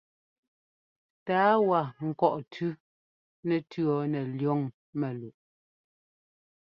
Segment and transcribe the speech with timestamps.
[1.25, 1.81] Tǎa wa
[2.19, 2.69] kɔ̂ʼ tʉ́
[3.47, 4.59] nɛtʉ̈ nɛ liɔŋ
[4.99, 5.35] mɛ́luʼ.